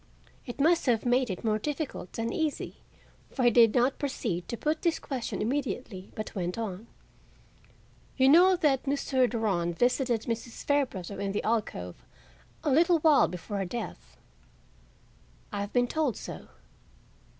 It 0.47 0.59
must 0.59 0.87
have 0.87 1.05
made 1.05 1.29
it 1.29 1.43
more 1.43 1.59
difficult 1.59 2.13
than 2.13 2.33
easy, 2.33 2.77
for 3.29 3.43
he 3.43 3.51
did 3.51 3.75
not 3.75 3.99
proceed 3.99 4.47
to 4.47 4.57
put 4.57 4.81
this 4.81 4.97
question 4.97 5.43
immediately, 5.43 6.11
but 6.15 6.33
went 6.33 6.57
on: 6.57 6.87
"You 8.17 8.27
know 8.27 8.55
that 8.55 8.85
Mr. 8.85 9.29
Durand 9.29 9.77
visited 9.77 10.21
Mrs. 10.23 10.63
Fairbrother 10.65 11.21
in 11.21 11.33
the 11.33 11.43
alcove 11.43 12.03
a 12.63 12.71
little 12.71 12.97
while 13.01 13.27
before 13.27 13.57
her 13.59 13.65
death?" 13.65 14.17
"I 15.53 15.61
have 15.61 15.71
been 15.71 15.87
told 15.87 16.17
so." 16.17 16.47